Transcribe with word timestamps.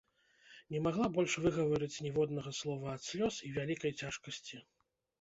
Не 0.75 0.79
магла 0.85 1.09
больш 1.17 1.35
выгаварыць 1.43 2.03
ніводнага 2.07 2.57
слова 2.63 2.97
ад 2.97 3.01
слёз 3.11 3.35
і 3.49 3.55
вялікай 3.63 3.99
цяжкасці. 4.05 4.57